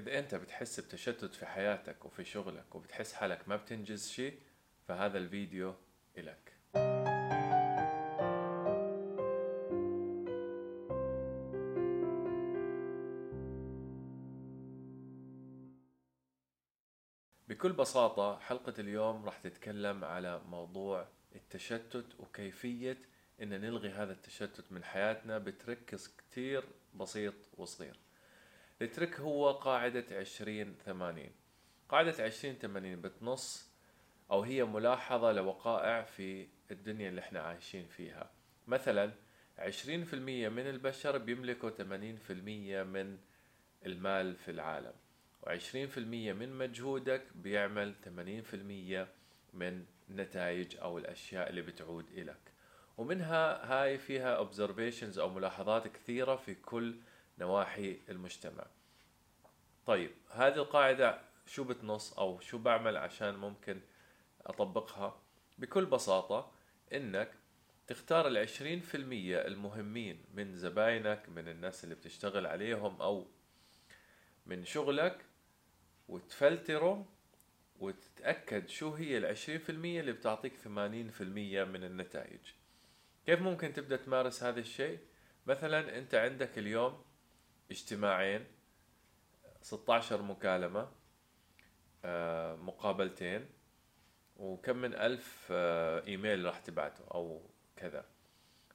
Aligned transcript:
إذا 0.00 0.18
أنت 0.18 0.34
بتحس 0.34 0.80
بتشتت 0.80 1.34
في 1.34 1.46
حياتك 1.46 2.04
وفي 2.04 2.24
شغلك 2.24 2.74
وبتحس 2.74 3.12
حالك 3.12 3.48
ما 3.48 3.56
بتنجز 3.56 4.08
شيء 4.08 4.38
فهذا 4.88 5.18
الفيديو 5.18 5.74
إلك. 6.18 6.52
بكل 17.48 17.72
بساطة 17.72 18.38
حلقة 18.38 18.74
اليوم 18.78 19.24
راح 19.24 19.38
تتكلم 19.38 20.04
على 20.04 20.42
موضوع 20.48 21.08
التشتت 21.34 22.06
وكيفية 22.18 22.98
إن 23.42 23.48
نلغي 23.48 23.90
هذا 23.90 24.12
التشتت 24.12 24.72
من 24.72 24.84
حياتنا 24.84 25.38
بتركز 25.38 26.16
كتير 26.18 26.64
بسيط 26.94 27.34
وصغير. 27.58 28.09
الترك 28.82 29.20
هو 29.20 29.50
قاعدة 29.52 30.04
عشرين 30.12 30.74
ثمانين. 30.84 31.30
قاعدة 31.88 32.24
عشرين 32.24 32.54
ثمانين 32.54 33.00
بتنص 33.00 33.70
أو 34.30 34.42
هي 34.42 34.64
ملاحظة 34.64 35.32
لوقائع 35.32 36.02
في 36.02 36.46
الدنيا 36.70 37.08
اللي 37.08 37.20
إحنا 37.20 37.40
عايشين 37.40 37.86
فيها. 37.86 38.30
مثلا 38.66 39.12
عشرين 39.58 40.04
في 40.04 40.14
المية 40.14 40.48
من 40.48 40.66
البشر 40.66 41.18
بيملكوا 41.18 41.70
ثمانين 41.70 42.16
في 42.16 42.32
المية 42.32 42.82
من 42.82 43.18
المال 43.86 44.36
في 44.36 44.50
العالم. 44.50 44.92
وعشرين 45.42 45.88
في 45.88 45.98
المية 45.98 46.32
من 46.32 46.58
مجهودك 46.58 47.22
بيعمل 47.34 47.94
ثمانين 48.04 48.42
في 48.42 48.54
المية 48.54 49.08
من 49.54 49.84
نتائج 50.10 50.76
أو 50.76 50.98
الأشياء 50.98 51.50
اللي 51.50 51.62
بتعود 51.62 52.06
إلك. 52.10 52.40
ومنها 52.98 53.72
هاي 53.72 53.98
فيها 53.98 54.44
observations 54.44 55.18
أو 55.18 55.30
ملاحظات 55.30 55.88
كثيرة 55.88 56.36
في 56.36 56.54
كل 56.54 56.94
نواحي 57.40 57.98
المجتمع. 58.08 58.66
طيب 59.86 60.10
هذه 60.30 60.56
القاعدة 60.56 61.20
شو 61.46 61.64
بتنص 61.64 62.12
أو 62.12 62.40
شو 62.40 62.58
بعمل 62.58 62.96
عشان 62.96 63.36
ممكن 63.36 63.80
أطبقها؟ 64.46 65.20
بكل 65.58 65.86
بساطة 65.86 66.52
إنك 66.92 67.32
تختار 67.86 68.26
العشرين 68.26 68.80
في 68.80 68.96
المية 68.96 69.46
المهمين 69.46 70.24
من 70.34 70.56
زباينك 70.56 71.28
من 71.28 71.48
الناس 71.48 71.84
اللي 71.84 71.94
بتشتغل 71.94 72.46
عليهم 72.46 73.02
أو 73.02 73.26
من 74.46 74.64
شغلك 74.64 75.24
وتفلترهم 76.08 77.06
وتتأكد 77.80 78.68
شو 78.68 78.94
هي 78.94 79.18
العشرين 79.18 79.58
في 79.58 79.72
المية 79.72 80.00
اللي 80.00 80.12
بتعطيك 80.12 80.56
ثمانين 80.56 81.10
في 81.10 81.20
المية 81.20 81.64
من 81.64 81.84
النتائج. 81.84 82.40
كيف 83.26 83.40
ممكن 83.40 83.72
تبدأ 83.72 83.96
تمارس 83.96 84.42
هذا 84.42 84.60
الشيء؟ 84.60 84.98
مثلا 85.46 85.98
أنت 85.98 86.14
عندك 86.14 86.58
اليوم 86.58 87.02
اجتماعين 87.70 88.44
16 89.62 90.22
مكالمة 90.22 90.88
آه، 92.04 92.56
مقابلتين 92.56 93.46
وكم 94.36 94.76
من 94.76 94.94
ألف 94.94 95.48
آه، 95.50 96.06
إيميل 96.06 96.44
راح 96.44 96.58
تبعته 96.58 97.04
أو 97.14 97.42
كذا. 97.76 98.04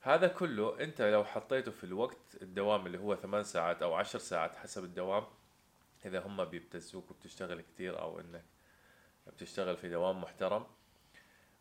هذا 0.02 0.28
كله 0.28 0.84
أنت 0.84 1.02
لو 1.02 1.24
حطيته 1.24 1.72
في 1.72 1.84
الوقت 1.84 2.38
الدوام 2.42 2.86
اللي 2.86 2.98
هو 2.98 3.16
ثمان 3.16 3.44
ساعات 3.44 3.84
أو 3.84 3.94
عشر 3.94 4.20
ساعات 4.20 4.56
حسب 4.56 4.84
الدوام 4.84 5.24
إذا 6.06 6.20
هم 6.20 6.46
بيبتزوك 6.46 7.12
وبتشتغل 7.12 7.62
كتير 7.62 8.02
أو 8.02 8.20
إنك 8.20 8.44
بتشتغل 9.28 9.78
في 9.78 9.90
دوام 9.90 10.22
محترم 10.22 10.66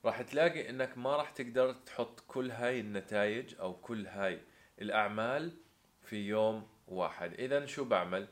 راح 0.04 0.22
تلاقي 0.22 0.70
إنك 0.70 0.98
ما 0.98 1.16
راح 1.16 1.30
تقدر 1.30 1.72
تحط 1.72 2.20
كل 2.20 2.50
هاي 2.50 2.80
النتائج 2.80 3.54
أو 3.60 3.74
كل 3.74 4.06
هاي 4.06 4.40
الأعمال 4.80 5.56
في 6.02 6.16
يوم 6.16 6.68
واحد. 6.88 7.34
اذا 7.34 7.66
شو 7.66 7.84
بعمل؟ 7.84 8.28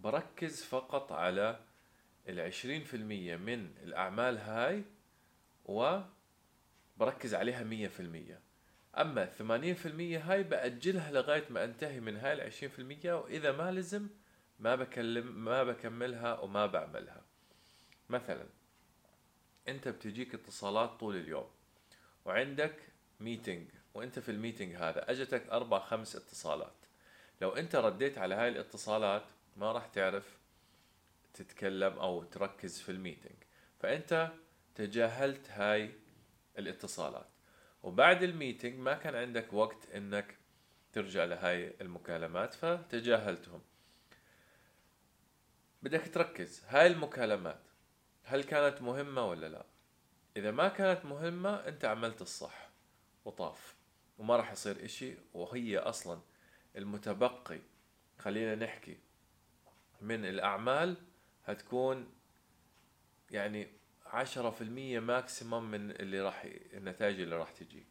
بركز 0.00 0.62
فقط 0.62 1.12
على 1.12 1.60
العشرين 2.28 2.84
في 2.84 2.94
المية 2.94 3.36
من 3.36 3.70
الأعمال 3.82 4.38
هاي 4.38 4.84
و 5.64 6.00
بركز 6.96 7.34
عليها 7.34 7.64
مية 7.64 7.88
في 7.88 8.00
المية. 8.00 8.40
أما 8.98 9.22
الثمانين 9.24 9.74
في 9.74 9.86
المية 9.86 10.32
هاي 10.32 10.42
بأجلها 10.42 11.12
لغاية 11.12 11.44
ما 11.50 11.64
أنتهي 11.64 12.00
من 12.00 12.16
هاي 12.16 12.32
العشرين 12.32 12.70
في 12.70 12.78
المية 12.78 13.12
وإذا 13.12 13.52
ما 13.52 13.72
لزم 13.72 14.08
ما 14.58 14.74
بكلم 14.74 15.44
ما 15.44 15.64
بكملها 15.64 16.38
وما 16.40 16.66
بعملها. 16.66 17.22
مثلا 18.08 18.46
أنت 19.68 19.88
بتجيك 19.88 20.34
اتصالات 20.34 20.90
طول 20.90 21.16
اليوم 21.16 21.50
وعندك 22.24 22.76
meeting 23.20 23.68
وأنت 23.94 24.18
في 24.18 24.30
ال 24.30 24.36
meeting 24.36 24.74
هذا 24.74 25.10
أجتك 25.10 25.50
أربع 25.50 25.78
خمس 25.78 26.16
اتصالات. 26.16 26.77
لو 27.40 27.50
أنت 27.50 27.76
رديت 27.76 28.18
على 28.18 28.34
هاي 28.34 28.48
الاتصالات 28.48 29.24
ما 29.56 29.72
راح 29.72 29.86
تعرف 29.86 30.38
تتكلم 31.34 31.98
أو 31.98 32.22
تركز 32.22 32.80
في 32.80 32.92
ال 32.92 32.97
meeting. 32.97 33.36
فأنت 33.80 34.32
تجاهلت 34.74 35.50
هاي 35.50 35.94
الاتصالات. 36.58 37.28
وبعد 37.82 38.22
ال 38.22 38.29
meeting 38.29 38.78
ما 38.78 38.94
كان 38.94 39.14
عندك 39.14 39.52
وقت 39.52 39.90
إنك 39.94 40.36
ترجع 40.92 41.24
لهاي 41.24 41.74
المكالمات 41.80 42.54
فتجاهلتهم. 42.54 43.62
بدك 45.82 46.14
تركز 46.14 46.62
هاي 46.68 46.86
المكالمات 46.86 47.62
هل 48.24 48.44
كانت 48.44 48.82
مهمة 48.82 49.28
ولا 49.28 49.48
لا؟ 49.48 49.66
إذا 50.36 50.50
ما 50.50 50.68
كانت 50.68 51.04
مهمة 51.04 51.54
أنت 51.54 51.84
عملت 51.84 52.22
الصح 52.22 52.70
وطاف. 53.24 53.74
وما 54.18 54.36
راح 54.36 54.52
يصير 54.52 54.84
إشي 54.84 55.14
وهي 55.34 55.78
أصلا 55.78 56.20
المتبقي. 56.78 57.60
خلينا 58.18 58.54
نحكي. 58.54 58.98
من 60.00 60.24
الأعمال 60.24 60.96
هتكون 61.44 62.12
يعني 63.30 63.68
عشرة 64.06 64.50
في 64.50 64.60
المية 64.60 65.00
maximum 65.00 65.70
من 65.70 65.90
اللي 65.90 66.20
راح 66.20 66.46
النتائج 66.72 67.20
اللي 67.20 67.36
راح 67.36 67.50
تجيك. 67.50 67.86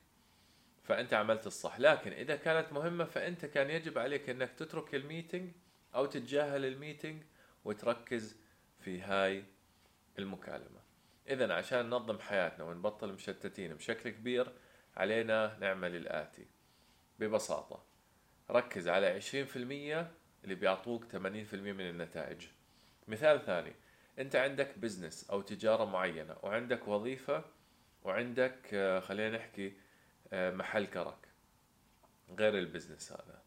فأنت 0.83 1.13
عملت 1.13 1.47
الصح. 1.47 1.79
لكن 1.79 2.11
إذا 2.11 2.35
كانت 2.35 2.73
مهمة 2.73 3.05
فأنت 3.05 3.45
كان 3.45 3.69
يجب 3.69 3.97
عليك 3.97 4.29
أنك 4.29 4.51
تترك 4.51 4.95
ال 4.95 5.02
meeting 5.02 5.51
أو 5.95 6.05
تتجاهل 6.05 6.65
ال 6.65 6.72
meeting 6.73 7.23
وتركز 7.65 8.35
في 8.79 9.01
هاي 9.01 9.43
المكالمة. 10.19 10.79
إذا 11.29 11.53
عشان 11.53 11.85
ننظم 11.85 12.19
حياتنا 12.19 12.63
ونبطل 12.63 13.13
مشتتين 13.13 13.73
بشكل 13.73 14.09
كبير 14.09 14.53
علينا 14.97 15.57
نعمل 15.59 15.95
الآتي. 15.95 16.47
ببساطة. 17.19 17.96
ركز 18.51 18.87
على 18.87 19.07
عشرين 19.07 19.45
في 19.45 19.55
المية 19.55 20.11
اللي 20.43 20.55
بيعطوك 20.55 21.05
ثمانين 21.05 21.45
في 21.45 21.55
المية 21.55 21.73
من 21.73 21.89
النتائج. 21.89 22.47
مثال 23.07 23.45
ثاني 23.45 23.73
أنت 24.19 24.35
عندك 24.35 24.77
business 24.77 25.29
أو 25.29 25.41
تجارة 25.41 25.85
معينة 25.85 26.35
وعندك 26.43 26.87
وظيفة 26.87 27.43
وعندك 28.03 28.73
آه، 28.73 28.99
خلينا 28.99 29.37
نحكي 29.37 29.73
آه، 30.33 30.51
محل 30.51 30.85
كرك 30.85 31.27
غير 32.29 32.57
ال 32.57 32.63
business 32.63 33.11
هذا. 33.11 33.41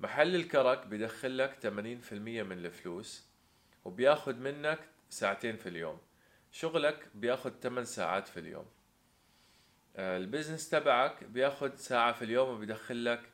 محل 0.00 0.34
الكرك 0.34 0.86
بيدخل 0.86 1.38
لك 1.38 1.54
80% 1.62 2.42
من 2.42 2.58
الفلوس 2.58 3.28
وبياخد 3.84 4.38
منك 4.40 4.78
ساعتين 5.10 5.56
في 5.56 5.68
اليوم. 5.68 5.98
شغلك 6.52 7.08
بياخد 7.14 7.52
8 7.62 7.84
ساعات 7.84 8.28
في 8.28 8.40
اليوم. 8.40 8.66
آه، 9.96 10.16
ال 10.16 10.22
business 10.22 10.68
تبعك 10.70 11.24
بياخد 11.24 11.74
ساعة 11.74 12.12
في 12.12 12.24
اليوم 12.24 12.48
وبيدخل 12.48 13.04
لك 13.04 13.30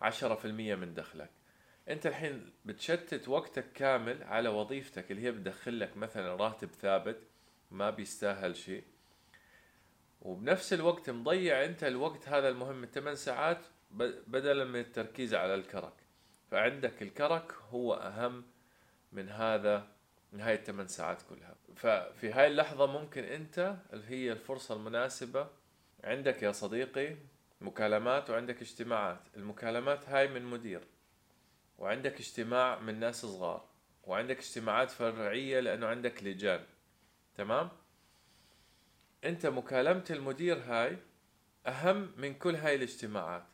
عشرة 0.00 0.34
في 0.34 0.44
المية 0.44 0.74
من 0.74 0.94
دخلك. 0.94 1.30
أنت 1.88 2.06
الحين 2.06 2.52
بتشتت 2.64 3.28
وقتك 3.28 3.72
كامل 3.72 4.22
على 4.22 4.48
وظيفتك 4.48 5.10
اللي 5.10 5.22
هي 5.22 5.32
بتدخل 5.32 5.80
لك 5.80 5.96
مثلا 5.96 6.36
راتب 6.36 6.68
ثابت 6.68 7.16
ما 7.70 7.90
بيستاهل 7.90 8.56
شيء. 8.56 8.84
وبنفس 10.22 10.72
الوقت 10.72 11.10
مضيع 11.10 11.64
أنت 11.64 11.84
الوقت 11.84 12.28
هذا 12.28 12.48
المهم 12.48 12.84
الثمان 12.84 13.14
ساعات 13.14 13.58
بدلا 14.26 14.64
من 14.64 14.80
التركيز 14.80 15.34
على 15.34 15.54
الكرك. 15.54 15.92
فعندك 16.50 17.02
الكرك 17.02 17.52
هو 17.70 17.94
أهم 17.94 18.44
من 19.12 19.28
هذا 19.28 19.86
من 20.32 20.40
هاي 20.40 20.54
الثمان 20.54 20.88
ساعات 20.88 21.22
كلها. 21.22 21.56
ففي 21.76 22.32
هاي 22.32 22.46
اللحظة 22.46 22.86
ممكن 22.86 23.24
أنت 23.24 23.76
اللي 23.92 24.06
هي 24.08 24.32
الفرصة 24.32 24.74
المناسبة 24.76 25.48
عندك 26.04 26.42
يا 26.42 26.52
صديقي 26.52 27.16
مكالمات 27.60 28.30
وعندك 28.30 28.62
اجتماعات. 28.62 29.20
المكالمات 29.36 30.08
هاي 30.08 30.28
من 30.28 30.44
مدير 30.44 30.86
وعندك 31.78 32.20
اجتماع 32.20 32.78
من 32.78 33.00
ناس 33.00 33.20
صغار 33.20 33.68
وعندك 34.04 34.38
اجتماعات 34.38 34.90
فرعية 34.90 35.60
لأنه 35.60 35.86
عندك 35.86 36.22
لجان. 36.22 36.64
تمام؟ 37.34 37.68
أنت 39.24 39.46
مكالمة 39.46 40.04
المدير 40.10 40.58
هاي 40.58 40.98
أهم 41.66 42.12
من 42.16 42.34
كل 42.34 42.56
هاي 42.56 42.74
الاجتماعات. 42.74 43.44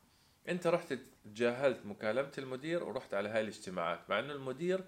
أنت 0.49 0.67
رحت 0.67 0.99
تجاهلت 1.25 1.87
مكالمة 1.87 2.33
المدير 2.39 2.85
ورحت 2.85 3.15
على 3.15 3.29
هاي 3.29 3.41
الاجتماعات 3.41 4.11
مع 4.11 4.19
إنه 4.19 4.33
المدير 4.33 4.85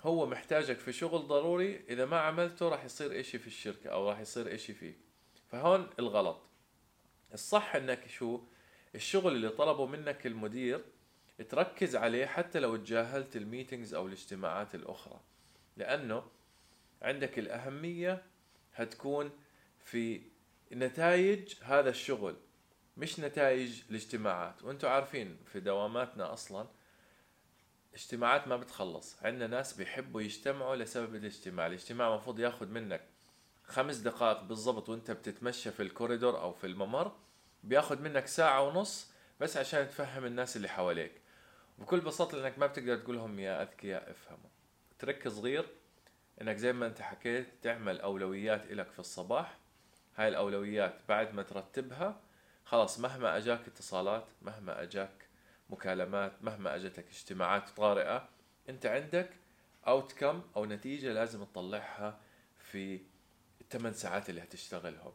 هو 0.00 0.26
محتاجك 0.26 0.78
في 0.78 0.92
شغل 0.92 1.26
ضروري. 1.26 1.84
إذا 1.88 2.06
ما 2.06 2.20
عملته 2.20 2.68
راح 2.68 2.84
يصير 2.84 3.20
إشي 3.20 3.38
في 3.38 3.46
الشركة 3.46 3.90
أو 3.90 4.10
راح 4.10 4.20
يصير 4.20 4.54
إشي 4.54 4.74
فيك. 4.74 4.98
فهون 5.48 5.90
الغلط. 5.98 6.51
الصح 7.34 7.76
إنك 7.76 8.06
شو؟ 8.08 8.40
الشغل 8.94 9.32
اللي 9.32 9.48
طلبه 9.48 9.86
منك 9.86 10.26
المدير 10.26 10.84
تركز 11.48 11.96
عليه 11.96 12.26
حتى 12.26 12.60
لو 12.60 12.76
تجاهلت 12.76 13.36
الميتينجز 13.36 13.94
أو 13.94 14.06
الاجتماعات 14.06 14.74
الأخرى. 14.74 15.20
لأنه 15.76 16.24
عندك 17.02 17.38
الأهمية 17.38 18.22
هتكون 18.74 19.30
في 19.84 20.22
نتائج 20.72 21.54
هذا 21.62 21.90
الشغل 21.90 22.36
مش 22.96 23.20
نتائج 23.20 23.82
الاجتماعات. 23.90 24.62
وأنتم 24.62 24.88
عارفين 24.88 25.36
في 25.52 25.60
دواماتنا 25.60 26.32
أصلا 26.32 26.66
اجتماعات 27.94 28.48
ما 28.48 28.56
بتخلص. 28.56 29.16
عندنا 29.22 29.46
ناس 29.46 29.72
بيحبوا 29.72 30.20
يجتمعوا 30.22 30.76
لسبب 30.76 31.14
الاجتماع. 31.14 31.66
الاجتماع 31.66 32.08
المفروض 32.08 32.40
ياخذ 32.40 32.68
منك 32.68 33.11
خمس 33.72 33.96
دقائق 33.96 34.42
بالضبط 34.42 34.88
وانت 34.88 35.10
بتتمشى 35.10 35.70
في 35.70 35.82
الكوريدور 35.82 36.40
أو 36.40 36.52
في 36.52 36.66
الممر 36.66 37.12
بياخذ 37.64 38.02
منك 38.02 38.26
ساعة 38.26 38.62
ونص 38.62 39.10
بس 39.40 39.56
عشان 39.56 39.88
تفهم 39.88 40.24
الناس 40.24 40.56
اللي 40.56 40.68
حواليك. 40.68 41.12
بكل 41.78 42.00
بساطة 42.00 42.38
لأنك 42.38 42.58
ما 42.58 42.66
بتقدر 42.66 42.96
تقول 42.96 43.16
لهم 43.16 43.40
يا 43.40 43.62
أذكياء 43.62 44.10
افهموا. 44.10 44.50
ترك 44.98 45.28
صغير 45.28 45.66
إنك 46.40 46.56
زي 46.56 46.72
ما 46.72 46.86
أنت 46.86 47.00
حكيت 47.02 47.48
تعمل 47.62 48.00
أولويات 48.00 48.72
إلك 48.72 48.90
في 48.90 48.98
الصباح. 48.98 49.58
هاي 50.16 50.28
الأولويات 50.28 50.94
بعد 51.08 51.34
ما 51.34 51.42
ترتبها 51.42 52.20
خلاص 52.64 53.00
مهما 53.00 53.36
أجاك 53.36 53.68
اتصالات 53.68 54.26
مهما 54.42 54.82
أجاك 54.82 55.26
مكالمات 55.70 56.32
مهما 56.42 56.76
أجتك 56.76 57.04
اجتماعات 57.08 57.68
طارئة 57.68 58.28
أنت 58.68 58.86
عندك 58.86 59.30
اوتكم 59.86 60.42
أو 60.56 60.64
نتيجة 60.64 61.12
لازم 61.12 61.44
تطلعها 61.44 62.20
في 62.58 63.00
الثمان 63.74 63.92
ساعات 63.92 64.30
اللي 64.30 64.42
هتشتغلهم. 64.42 65.12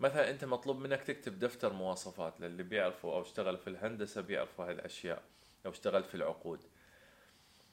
مثلا 0.00 0.30
أنت 0.30 0.44
مطلوب 0.44 0.78
منك 0.78 1.02
تكتب 1.02 1.38
دفتر 1.38 1.72
مواصفات 1.72 2.40
للي 2.40 2.62
بيعرفوا 2.62 3.14
أو 3.14 3.22
اشتغل 3.22 3.58
في 3.58 3.70
الهندسة 3.70 4.20
بيعرفوا 4.20 4.64
هاي 4.64 4.72
الأشياء 4.72 5.22
أو 5.66 5.70
اشتغل 5.70 6.04
في 6.04 6.14
العقود. 6.14 6.60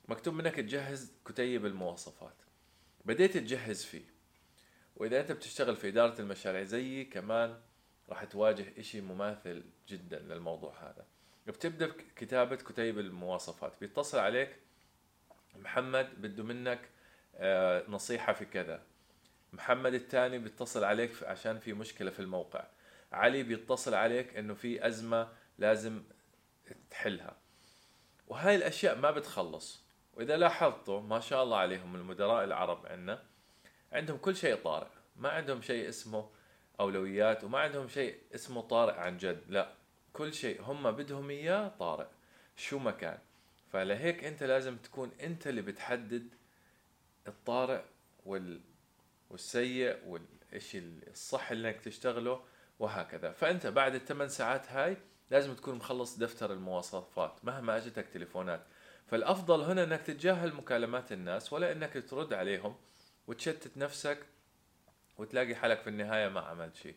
مكتوب 0.07 0.33
منك 0.33 0.55
تجهز 0.55 1.11
كتيب 1.25 1.65
المواصفات. 1.65 2.35
بديت 3.05 3.37
تجهز 3.37 3.83
فيه. 3.83 4.03
وإذا 4.95 5.19
أنت 5.21 5.31
بتشتغل 5.31 5.75
في 5.75 5.87
إدارة 5.87 6.21
المشاريع 6.21 6.63
زيي 6.63 7.05
كمان 7.05 7.59
راح 8.09 8.23
تواجه 8.23 8.65
إشي 8.77 9.01
مماثل 9.01 9.63
جدا 9.87 10.19
للموضوع 10.19 10.73
هذا. 10.81 11.05
بتبدأ 11.47 11.91
كتابة 12.15 12.55
كتيب 12.55 12.99
المواصفات. 12.99 13.73
بيتصل 13.81 14.19
عليك 14.19 14.55
محمد 15.55 16.21
بده 16.21 16.43
منك 16.43 16.89
آه، 17.35 17.83
نصيحة 17.87 18.33
في 18.33 18.45
كذا. 18.45 18.90
محمد 19.53 19.93
الثاني 19.93 20.39
بيتصل 20.39 20.83
عليك 20.83 21.23
عشان 21.23 21.59
في 21.59 21.73
مشكلة 21.73 22.11
في 22.11 22.19
الموقع. 22.19 22.67
علي 23.11 23.43
بيتصل 23.43 23.93
عليك 23.93 24.37
إنه 24.37 24.53
في 24.53 24.87
أزمة 24.87 25.29
لازم 25.57 26.03
تحلها. 26.91 27.37
وهاي 28.27 28.55
الأشياء 28.55 28.97
ما 28.97 29.11
بتخلص. 29.11 29.83
وإذا 30.13 30.37
لاحظتوا 30.37 31.01
ما 31.01 31.19
شاء 31.19 31.43
الله 31.43 31.57
عليهم 31.57 31.95
المدراء 31.95 32.43
العرب 32.43 32.85
عندنا 32.85 33.23
عندهم 33.91 34.17
كل 34.17 34.35
شيء 34.35 34.55
طارئ. 34.55 34.87
ما 35.15 35.29
عندهم 35.29 35.61
شيء 35.61 35.89
اسمه 35.89 36.29
أولويات 36.79 37.43
وما 37.43 37.59
عندهم 37.59 37.87
شيء 37.87 38.19
اسمه 38.35 38.61
طارئ 38.61 38.93
عن 38.93 39.17
جد. 39.17 39.43
لا 39.47 39.73
كل 40.13 40.33
شيء 40.33 40.61
هم 40.61 40.91
بدهم 40.91 41.29
إياه 41.29 41.67
طارئ. 41.67 42.07
شو 42.55 42.79
ما 42.79 42.91
كان. 42.91 43.19
فلهيك 43.71 44.23
أنت 44.23 44.43
لازم 44.43 44.77
تكون 44.77 45.11
أنت 45.21 45.47
اللي 45.47 45.61
بتحدد 45.61 46.35
الطارئ 47.27 47.81
وال 48.25 48.61
والسيء 49.31 49.97
والشيء 50.07 50.83
الصح 51.07 51.51
اللي 51.51 51.69
إنك 51.69 51.79
تشتغله 51.81 52.43
وهكذا. 52.79 53.31
فأنت 53.31 53.67
بعد 53.67 53.95
الثمان 53.95 54.29
ساعات 54.29 54.71
هاي 54.71 54.97
لازم 55.31 55.55
تكون 55.55 55.75
مخلص 55.75 56.17
دفتر 56.17 56.53
المواصفات 56.53 57.45
مهما 57.45 57.77
أجتك 57.77 58.07
تليفونات. 58.07 58.65
فالأفضل 59.07 59.61
هنا 59.61 59.83
إنك 59.83 60.01
تتجاهل 60.01 60.53
مكالمات 60.53 61.11
الناس 61.11 61.53
ولا 61.53 61.71
إنك 61.71 62.03
ترد 62.09 62.33
عليهم 62.33 62.75
وتشتت 63.27 63.77
نفسك 63.77 64.25
وتلاقي 65.17 65.55
حالك 65.55 65.81
في 65.81 65.89
النهاية 65.89 66.29
ما 66.29 66.41
عملت 66.41 66.75
شيء. 66.75 66.95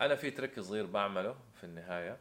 أنا 0.00 0.14
في 0.16 0.30
ترك 0.30 0.60
صغير 0.60 0.86
بعمله 0.86 1.36
في 1.54 1.64
النهاية 1.64 2.18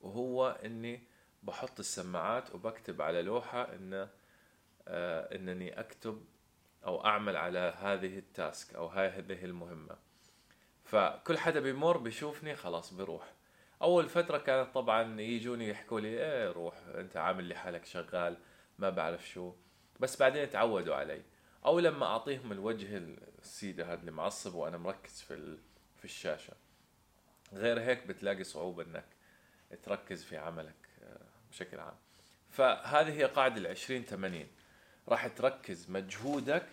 وهو 0.00 0.58
إني 0.64 1.02
بحط 1.42 1.78
السماعات 1.78 2.54
وبكتب 2.54 3.02
على 3.02 3.22
لوحة 3.22 3.74
ان 3.74 4.08
آه 4.88 5.34
إنني 5.36 5.80
أكتب 5.80 6.24
أو 6.86 7.04
أعمل 7.04 7.36
على 7.36 7.74
هذه 7.80 8.18
التاسك 8.18 8.74
أو 8.74 8.86
هذه 8.86 9.44
المهمة. 9.44 9.96
فكل 10.84 11.38
حدا 11.38 11.60
بيمر 11.60 11.96
بيشوفني 11.96 12.56
خلاص 12.56 12.94
بيروح 12.94 13.32
أول 13.82 14.08
فترة 14.08 14.38
كانت 14.38 14.74
طبعا 14.74 15.20
يجوني 15.20 15.68
يحكوا 15.68 16.00
لي 16.00 16.08
إيه 16.08 16.52
روح 16.52 16.74
أنت 16.94 17.16
عامل 17.16 17.44
لي 17.44 17.54
حالك 17.54 17.84
شغال 17.84 18.36
ما 18.78 18.90
بعرف 18.90 19.28
شو. 19.28 19.52
بس 20.00 20.20
بعدين 20.20 20.50
تعودوا 20.50 20.94
علي. 20.94 21.22
أو 21.66 21.78
لما 21.78 22.06
أعطيهم 22.06 22.52
الوجه 22.52 22.96
السيدة 23.38 23.92
هذا 23.92 24.00
اللي 24.00 24.10
معصب 24.10 24.54
وأنا 24.54 24.78
مركز 24.78 25.20
في 25.20 25.58
في 25.96 26.04
الشاشة. 26.04 26.52
غير 27.52 27.80
هيك 27.80 28.06
بتلاقي 28.06 28.44
صعوبة 28.44 28.82
إنك 28.82 29.04
تركز 29.82 30.24
في 30.24 30.36
عملك 30.36 30.88
آه، 31.02 31.20
بشكل 31.50 31.80
عام. 31.80 31.96
فهذه 32.50 33.12
هي 33.12 33.24
قاعدة 33.24 33.56
العشرين 33.56 34.02
80 34.02 34.46
راح 35.08 35.26
تركز 35.26 35.90
مجهودك 35.90 36.66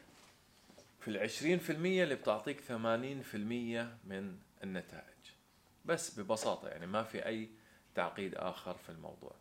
في 0.99 1.07
العشرين 1.07 1.59
في 1.59 1.71
المية 1.71 2.03
اللي 2.03 2.15
بتعطيك 2.15 2.61
ثمانين 2.61 3.21
في 3.21 3.37
المية 3.37 3.97
من 4.03 4.39
النتائج. 4.63 5.05
بس 5.85 6.19
ببساطة 6.19 6.67
يعني 6.67 6.87
ما 6.87 7.03
في 7.03 7.25
أي 7.25 7.49
تعقيد 7.95 8.35
آخر 8.35 8.73
في 8.73 8.89
الموضوع. 8.89 9.35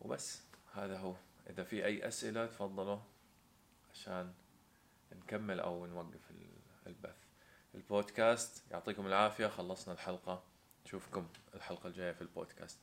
وبس 0.00 0.42
هذا 0.74 0.98
هو. 0.98 1.14
إذا 1.50 1.64
في 1.64 1.84
أي 1.84 2.08
أسئلة 2.08 2.46
تفضلوا 2.46 2.98
عشان 3.92 4.32
نكمل 5.12 5.60
أو 5.60 5.86
نوقف 5.86 6.30
البث. 6.86 7.16
البودكاست 7.74 8.64
يعطيكم 8.70 9.06
العافية. 9.06 9.46
خلصنا 9.46 9.94
الحلقة. 9.94 10.42
نشوفكم 10.86 11.28
الحلقة 11.54 11.86
الجاية 11.86 12.12
في 12.12 12.22
البودكاست. 12.22 12.78